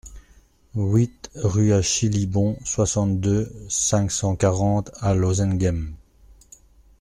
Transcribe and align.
huit 0.73 1.29
rue 1.35 1.73
Achille 1.73 2.17
Hibon, 2.17 2.57
soixante-deux, 2.65 3.53
cinq 3.69 4.11
cent 4.11 4.35
quarante 4.35 4.89
à 4.99 5.13
Lozinghem 5.13 5.93